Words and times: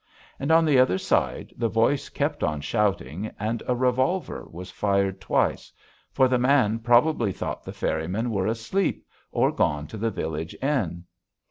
And 0.39 0.51
on 0.51 0.65
the 0.65 0.79
other 0.79 0.97
side 0.97 1.53
the 1.55 1.69
voice 1.69 2.09
kept 2.09 2.43
on 2.43 2.59
shouting, 2.61 3.29
and 3.39 3.61
a 3.67 3.75
revolver 3.75 4.47
was 4.49 4.71
fired 4.71 5.21
twice, 5.21 5.71
for 6.11 6.27
the 6.27 6.39
man 6.39 6.79
probably 6.79 7.31
thought 7.31 7.63
the 7.63 7.71
ferrymen 7.71 8.31
were 8.31 8.47
asleep 8.47 9.05
or 9.31 9.51
gone 9.51 9.85
to 9.85 9.97
the 9.97 10.09
village 10.09 10.55
inn. 10.59 11.03